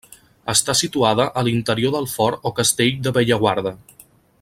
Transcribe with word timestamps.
Està 0.53 0.73
situada 0.79 1.27
a 1.41 1.43
l'interior 1.49 1.95
del 1.97 2.09
Fort 2.15 2.51
o 2.51 2.53
Castell 2.61 3.01
de 3.09 3.15
Bellaguarda. 3.19 3.77